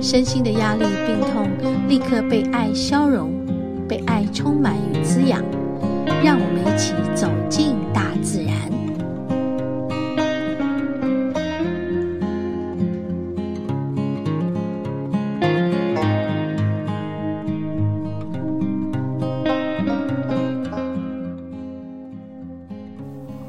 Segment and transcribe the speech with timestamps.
[0.00, 1.48] 身心的压力、病痛
[1.88, 3.32] 立刻被爱消融，
[3.88, 5.42] 被爱充满与滋养。
[6.24, 8.54] 让我们一起走进大自然。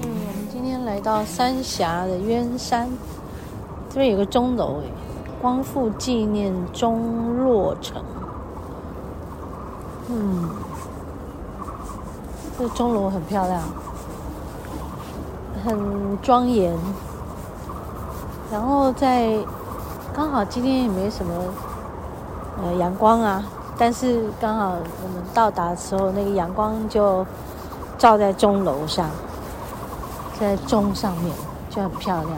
[0.00, 2.88] 我们今天来到三峡的渊山，
[3.88, 4.84] 这边有个钟楼哎，
[5.40, 8.02] 光复纪念钟落成。
[10.08, 10.48] 嗯，
[12.58, 13.62] 这钟楼很漂亮，
[15.64, 16.76] 很庄严。
[18.50, 19.38] 然后在
[20.14, 21.32] 刚好今天也没什么
[22.62, 23.44] 呃阳光啊，
[23.76, 27.24] 但是刚好我们到达的时候，那个阳光就
[27.96, 29.08] 照在钟楼上。
[30.40, 31.34] 在钟上面
[31.68, 32.36] 就很漂亮，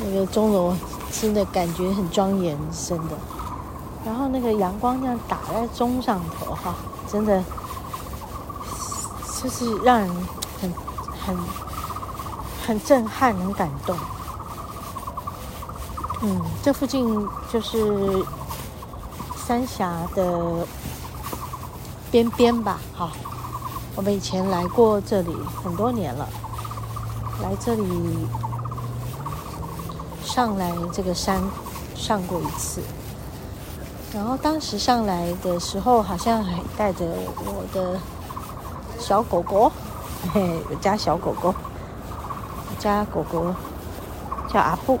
[0.00, 0.74] 那个钟楼
[1.12, 3.16] 真的感觉很庄严，真的。
[4.04, 6.74] 然后那个阳光这样打在钟上头，哈，
[7.10, 7.42] 真的
[9.42, 10.08] 就是让人
[10.60, 10.72] 很
[11.24, 11.36] 很
[12.66, 13.96] 很震撼，很感动。
[16.22, 18.24] 嗯，这附近就是
[19.36, 20.66] 三峡的
[22.10, 23.10] 边边吧，哈。
[23.96, 26.28] 我们以前来过这里很多年了，
[27.42, 27.82] 来这里
[30.24, 31.40] 上来这个山
[31.94, 32.80] 上过一次，
[34.12, 37.04] 然后当时上来的时候好像还带着
[37.38, 38.00] 我的
[38.98, 39.70] 小狗狗，
[40.32, 41.54] 嘿，我家小狗狗，
[42.68, 43.54] 我家狗狗
[44.52, 44.98] 叫阿布，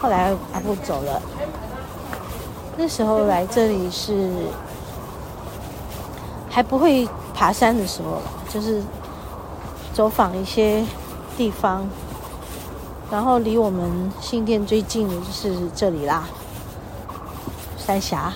[0.00, 1.20] 后来阿布走了，
[2.76, 4.30] 那时候来这里是
[6.48, 7.08] 还不会。
[7.32, 8.20] 爬山的时候，
[8.50, 8.82] 就是
[9.94, 10.84] 走访一些
[11.38, 11.88] 地方，
[13.10, 16.28] 然后离我们新店最近的就是这里啦，
[17.76, 18.32] 三峡。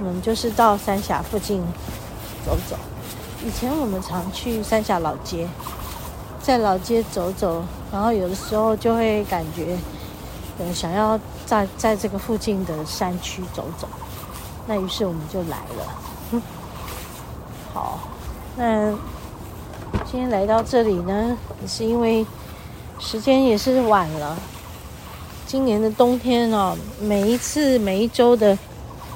[0.00, 1.62] 我们就是到三峡附近
[2.44, 2.76] 走走。
[3.46, 5.48] 以前我们常去三峡老街，
[6.42, 7.62] 在老街走走，
[7.92, 9.78] 然后有的时候就会感觉，
[10.58, 13.86] 呃，想要在在这个附近的山区走走，
[14.66, 16.40] 那于是我们就来了。
[17.72, 18.00] 好，
[18.56, 18.90] 那
[20.04, 22.26] 今天来到这里呢，也是因为
[23.04, 24.38] 时间也是晚了。
[25.44, 28.56] 今年的冬天哦，每一次每一周的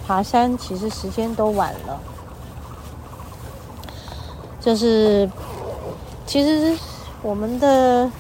[0.07, 1.99] 爬山，其实时间都晚了。
[4.61, 5.31] 就是
[6.27, 6.77] 其实
[7.23, 8.11] 我们的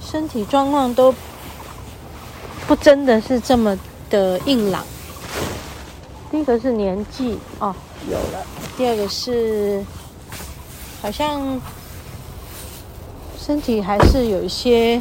[0.00, 1.12] 身体状况都
[2.66, 3.76] 不真的是这么
[4.10, 4.84] 的硬朗。
[6.30, 7.74] 第一个是年纪哦，
[8.08, 8.46] 有了。
[8.76, 9.82] 第二个是，
[11.00, 11.60] 好像
[13.46, 15.00] 身体还是有一些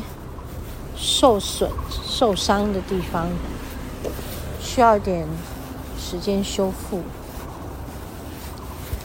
[0.96, 1.68] 受损、
[2.08, 3.28] 受伤的地方，
[4.62, 5.26] 需要一点
[5.98, 7.02] 时间修复。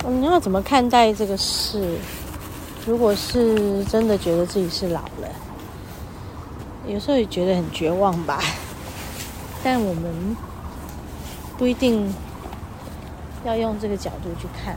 [0.06, 1.96] 你要怎么看待这个事？
[2.84, 5.28] 如果是真的觉得自己是老了，
[6.86, 8.38] 有时候也觉得很绝望吧。
[9.64, 10.36] 但我们
[11.56, 12.12] 不一定。
[13.42, 14.76] 要用这个角度去看，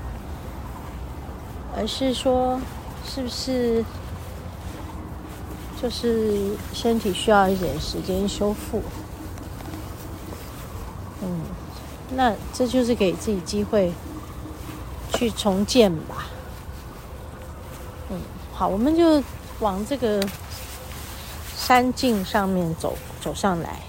[1.75, 2.57] 而是说，
[3.05, 3.83] 是不是
[5.83, 8.81] 就是身体需要一点时间修复？
[11.21, 11.41] 嗯，
[12.15, 13.91] 那这就是给自己机会
[15.13, 16.27] 去重建吧。
[18.09, 18.21] 嗯，
[18.53, 19.21] 好，我们就
[19.59, 20.25] 往这个
[21.57, 23.81] 山径上面走，走上来。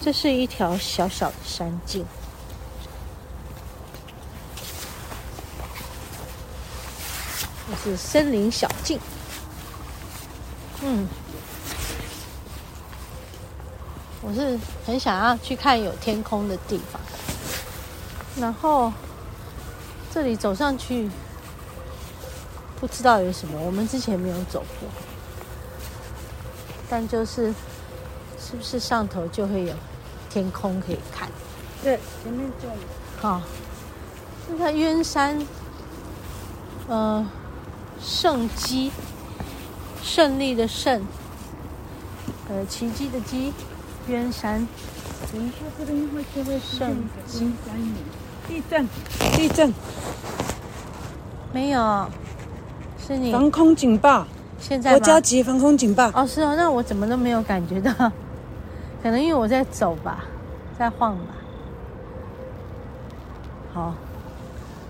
[0.00, 2.06] 这是一条小小的山径。
[7.84, 8.98] 是森林小径，
[10.88, 11.08] 嗯，
[14.22, 14.56] 我是
[14.86, 17.02] 很想要去看有天空的地方，
[18.40, 18.92] 然后
[20.14, 21.10] 这里走上去，
[22.78, 24.88] 不知道有什么，我们之前没有走过，
[26.88, 27.52] 但就是
[28.38, 29.74] 是不是上头就会有
[30.30, 31.28] 天空可以看？
[31.82, 32.74] 对，前面就有。
[33.20, 33.42] 好，
[34.48, 35.36] 这个渊山，
[36.86, 37.26] 嗯、呃。
[37.98, 38.92] 胜基，
[40.06, 41.02] 胜利的胜，
[42.48, 43.52] 呃，奇迹的迹，
[44.06, 44.66] 鸢山。
[45.32, 47.52] 等一下，这边会就会圣经
[48.46, 48.88] 地震，
[49.34, 49.74] 地震，
[51.52, 52.08] 没有，
[53.04, 54.24] 是你防空警报。
[54.60, 56.08] 现在国家级防空警报。
[56.14, 57.92] 哦，是哦，那我怎么都没有感觉到？
[59.02, 60.24] 可能因为我在走吧，
[60.78, 61.34] 在晃吧。
[63.74, 63.94] 好，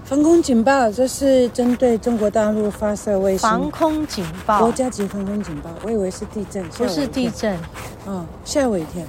[0.07, 3.41] 防空警报，这是针对中国大陆发射卫星。
[3.41, 7.59] 防空警报，国家级防空警报，我以为是地震，不是地震。
[8.07, 9.03] 嗯，吓我一跳。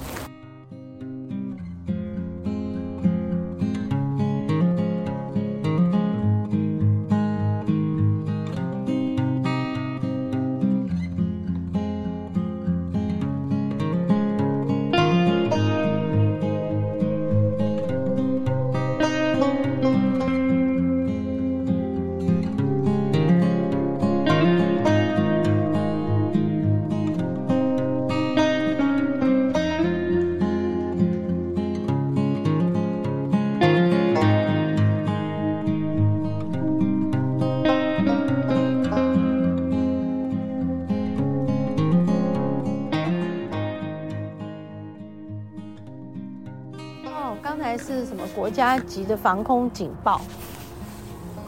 [47.42, 50.20] 刚才是什么国家级的防空警报？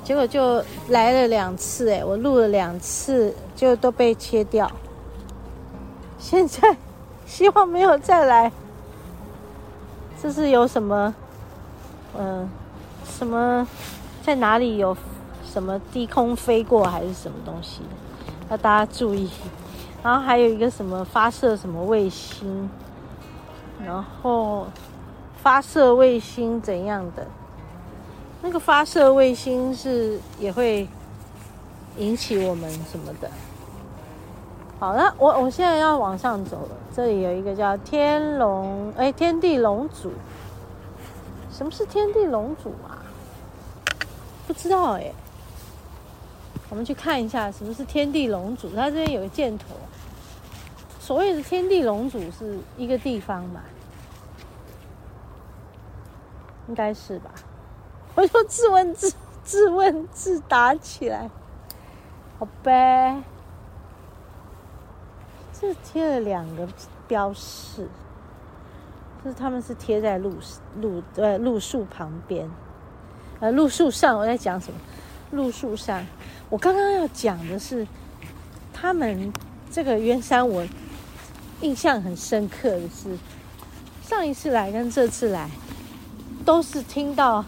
[0.02, 4.70] 结果就来了两次，哎，我录了两次，就都被切掉。
[6.18, 6.76] 现在
[7.26, 8.50] 希望没有再来。
[10.20, 11.14] 这是有什么？
[12.18, 12.48] 嗯、
[13.04, 13.66] 什么？
[14.22, 14.96] 在哪里有
[15.44, 17.82] 什么低空飞过还是什么东西？
[18.50, 19.30] 要大家注意。
[20.02, 22.68] 然后还有一个什么发射什么卫星，
[23.84, 24.66] 然后。
[25.42, 27.26] 发射卫星怎样的？
[28.42, 30.88] 那个发射卫星是也会
[31.98, 33.31] 引起我们什么的？
[34.78, 36.76] 好，那我我现在要往上走了。
[36.94, 40.10] 这里有一个叫天龙，哎，天地龙祖。
[41.52, 43.04] 什么是天地龙祖啊？
[44.46, 45.12] 不知道哎。
[46.70, 48.75] 我们去看一下什么是天地龙祖。
[48.75, 49.66] 它这边有个箭头。
[50.98, 53.60] 所谓的天地龙祖是一个地方嘛？
[56.70, 57.32] 应该是吧，
[58.14, 59.12] 我就自问自
[59.43, 61.28] 自问自答起来，
[62.38, 63.20] 好呗。
[65.61, 66.67] 这贴了两个
[67.08, 67.88] 标示，
[69.25, 70.32] 就是他们是贴在路
[70.81, 72.49] 路呃路树旁边，
[73.40, 74.16] 呃路树上。
[74.16, 74.78] 我在讲什么？
[75.32, 76.06] 路树上。
[76.49, 77.84] 我刚刚要讲的是，
[78.73, 79.32] 他们
[79.73, 80.64] 这个鸢山，我
[81.62, 83.19] 印象很深刻的是，
[84.02, 85.50] 上一次来跟这次来。
[86.50, 87.44] 都是听到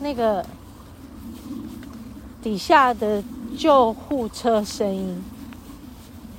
[0.00, 0.44] 那个
[2.42, 3.22] 底下的
[3.56, 5.22] 救护车声音，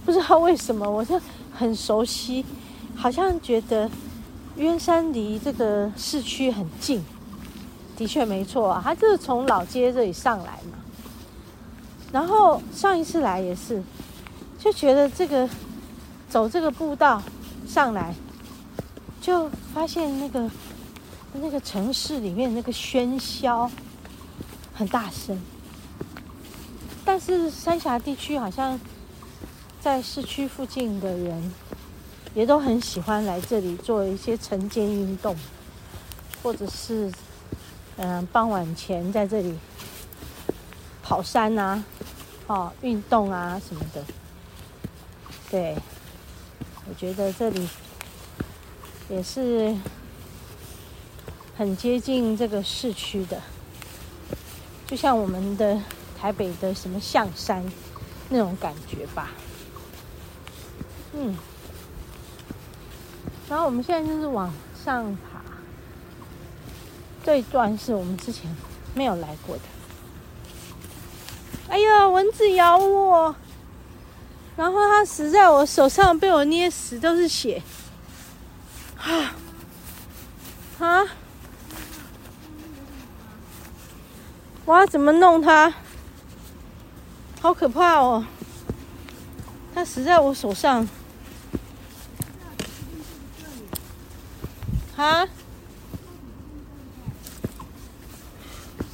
[0.04, 1.18] 不知道为什么，我就
[1.54, 2.46] 很熟悉，
[2.94, 3.90] 好像觉得
[4.58, 7.02] 鸢山离这个市区很近。
[7.96, 10.78] 的确没错啊，他就是从老街这里上来嘛。
[12.12, 13.82] 然后上一次来也是，
[14.60, 15.48] 就觉得这个
[16.28, 17.24] 走这个步道
[17.66, 18.14] 上来，
[19.22, 20.50] 就发现那个。
[21.34, 23.70] 那个城市里面那个喧嚣
[24.74, 25.40] 很大声，
[27.04, 28.80] 但是三峡地区好像
[29.80, 31.52] 在市区附近的人
[32.34, 35.36] 也都很喜欢来这里做一些晨间运动，
[36.44, 37.12] 或者是
[37.98, 39.58] 嗯、傍晚前在这里
[41.02, 41.84] 跑山啊、
[42.48, 44.04] 哦运动啊什么的。
[45.50, 45.76] 对，
[46.88, 47.68] 我觉得这里
[49.10, 49.76] 也是。
[51.62, 53.40] 很接近这个市区的，
[54.88, 55.80] 就像我们的
[56.20, 57.64] 台北的什么象山
[58.30, 59.30] 那种感觉吧。
[61.14, 61.38] 嗯，
[63.48, 64.52] 然后我们现在就是往
[64.84, 65.40] 上爬，
[67.24, 68.50] 这一段是我们之前
[68.96, 69.62] 没有来过的。
[71.70, 73.36] 哎呀，蚊子咬我，
[74.58, 77.62] 然后它死在我手上，被我捏死，都是血。
[78.98, 79.36] 啊
[80.82, 81.04] 啊！
[84.66, 85.74] 我要怎么弄它？
[87.42, 88.26] 好可怕哦！
[89.74, 90.88] 它死在我手上。
[94.96, 95.28] 啊？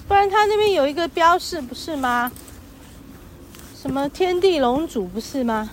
[0.07, 2.31] 不然它那边有一个标示，不是吗？
[3.75, 5.69] 什么天地龙主，不是吗？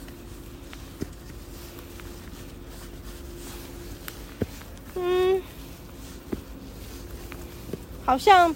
[4.96, 5.40] 嗯，
[8.04, 8.52] 好像。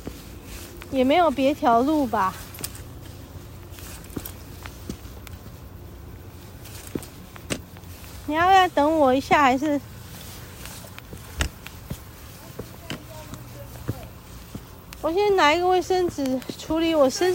[0.91, 2.35] 也没有别条路吧。
[8.27, 9.81] 你要不要等我一下还是？
[15.01, 17.35] 我先拿一个卫生纸处理我身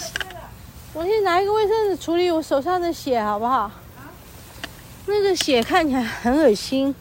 [0.94, 3.72] 我先拿一个卫生纸处理我手上的血好不好？
[5.06, 6.94] 那个血看起来很恶心。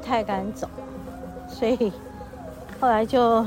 [0.00, 0.66] 不太敢走，
[1.46, 1.92] 所以
[2.80, 3.46] 后来就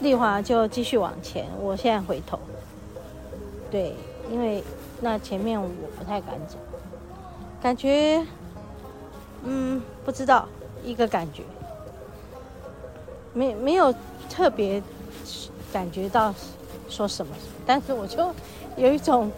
[0.00, 1.46] 丽华就继续往前。
[1.60, 2.36] 我现在回头，
[3.70, 3.94] 对，
[4.28, 4.64] 因为
[5.00, 6.56] 那前面我不太敢走，
[7.62, 8.20] 感觉
[9.44, 10.44] 嗯不知道
[10.82, 11.44] 一个感觉，
[13.32, 13.94] 没没有
[14.28, 14.82] 特别
[15.72, 16.34] 感觉到
[16.88, 17.32] 说什么，
[17.64, 18.34] 但是我就
[18.76, 19.30] 有一种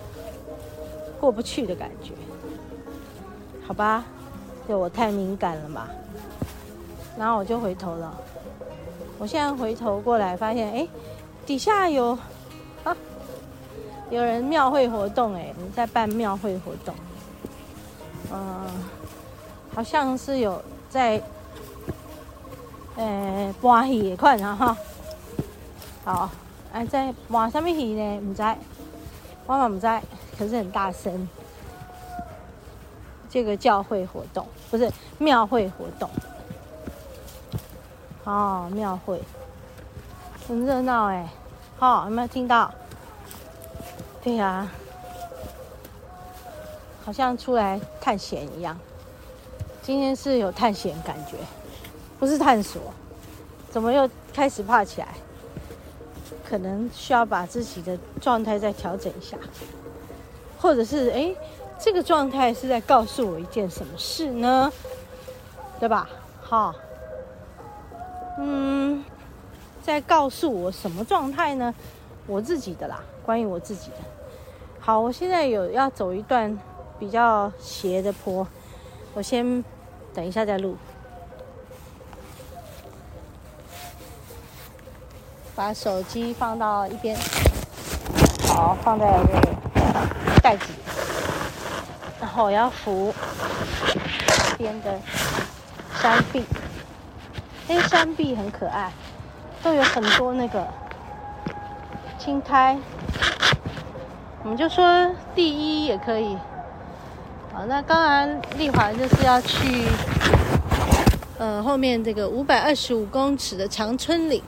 [1.21, 2.15] 过不去的感觉，
[3.67, 4.03] 好吧。
[4.67, 5.89] 对我太敏感了嘛，
[7.19, 8.15] 然后我就回头了。
[9.19, 10.89] 我现在回头过来，发现哎，
[11.45, 12.17] 底下有
[12.85, 12.97] 啊，
[14.11, 16.95] 有人庙会活动哎，你在办庙会活动，
[18.33, 18.39] 嗯，
[19.75, 21.21] 好像是有在，
[22.97, 24.77] 呃，搬戏的款啊哈。
[26.05, 26.31] 好，
[26.73, 28.21] 哎，在搬什么戏呢？
[28.21, 28.43] 唔知，
[29.47, 30.01] 我嘛不知，
[30.39, 31.29] 可是很大声。
[33.31, 36.11] 这个教会活动不是庙会活动
[38.25, 39.23] 哦，庙会
[40.49, 41.29] 很热闹哎，
[41.79, 42.71] 好，有没有听到？
[44.23, 44.69] 对呀，
[47.05, 48.77] 好像出来探险一样。
[49.81, 51.37] 今天是有探险感觉，
[52.19, 52.83] 不是探索。
[53.71, 55.15] 怎么又开始怕起来？
[56.45, 59.37] 可能需要把自己的状态再调整一下，
[60.59, 61.33] 或者是哎。
[61.83, 64.71] 这个状态是在告诉我一件什么事呢？
[65.79, 66.09] 对吧？
[66.43, 66.75] 好，
[68.39, 69.03] 嗯，
[69.83, 71.75] 在告诉我什么状态呢？
[72.27, 73.97] 我自己的啦，关于我自己的。
[74.79, 76.57] 好，我现在有要走一段
[76.99, 78.47] 比较斜的坡，
[79.15, 79.65] 我先
[80.13, 80.77] 等一下再录，
[85.55, 87.17] 把手机放到一边，
[88.47, 90.80] 好，放在这个袋子。
[92.21, 93.15] 然后我要扶
[94.51, 95.01] 这边的
[96.01, 96.45] 山壁，
[97.67, 98.93] 那些山壁很可爱，
[99.63, 100.67] 都有很多那个
[102.19, 102.79] 青苔。
[104.43, 106.37] 我们就说第一也可以。
[107.53, 109.87] 好，那刚然丽华就是要去
[111.39, 114.43] 呃后面这个五百二十五公尺的长春岭。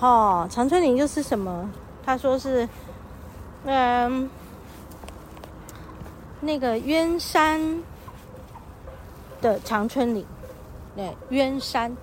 [0.00, 1.70] 哦，长春岭就是什么？
[2.04, 2.68] 他说是
[3.64, 4.28] 嗯。
[6.44, 7.82] 那个鸢山
[9.40, 10.26] 的长春岭，
[10.94, 11.96] 对，鸢山。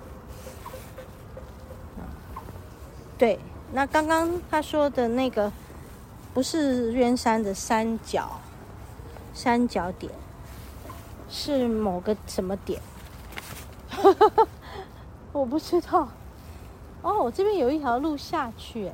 [3.18, 3.40] 对，
[3.72, 5.52] 那刚刚他说的那个
[6.34, 8.40] 不是鸢山的山脚，
[9.34, 10.12] 山脚点
[11.30, 12.82] 是某个什么点？
[15.32, 16.08] 我不知道。
[17.04, 18.94] 哦，我这边有一条路下去，哎，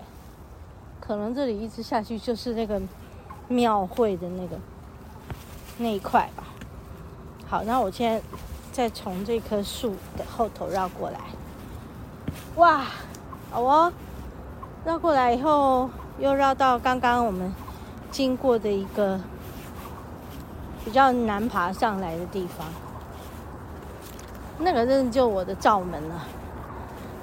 [0.99, 2.81] 可能这里一直下去就是那个
[3.47, 4.59] 庙会的那个。
[5.77, 6.43] 那一块吧，
[7.47, 8.21] 好，那我现在
[8.71, 11.19] 再从这棵树的后头绕过来，
[12.55, 12.85] 哇，
[13.51, 13.93] 好哦，
[14.83, 17.53] 绕过来以后又绕到刚刚我们
[18.09, 19.19] 经过的一个
[20.83, 22.67] 比较难爬上来的地方，
[24.57, 26.25] 那个真的就我的罩门了，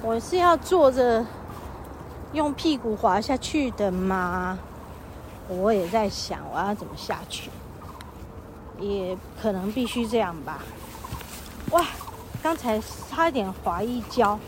[0.02, 1.26] 我是要坐着
[2.32, 4.58] 用屁股滑下去的吗？
[5.48, 7.50] 我也在想我要怎么下去。
[8.80, 10.58] 也可能必须这样吧。
[11.70, 11.84] 哇，
[12.42, 14.38] 刚才差一点滑一跤。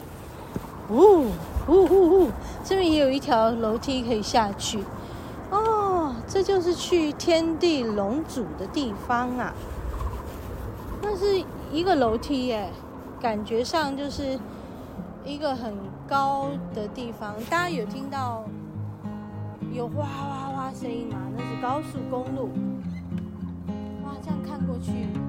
[0.88, 1.30] 呜
[1.68, 2.30] 呜呜呜，
[2.64, 4.84] 这边也有一条楼梯可以下去。
[5.50, 9.52] 哦，这就是去天地龙祖的地方啊。
[11.02, 11.42] 那是
[11.72, 12.70] 一个楼梯耶，
[13.20, 14.38] 感觉上就是
[15.24, 15.74] 一个很
[16.08, 17.34] 高的地方。
[17.50, 18.44] 大家有听到
[19.72, 21.16] 有哗哗哗声音吗？
[21.36, 22.50] 那是高速公路。
[24.80, 25.25] 去。